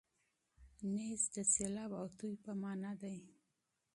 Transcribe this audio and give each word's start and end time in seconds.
نیز 0.93 1.21
د 1.35 1.37
سېلاب 1.53 1.91
او 1.99 2.07
توی 2.19 2.33
په 2.43 2.51
مانا 2.61 2.91
دی. 3.01 3.17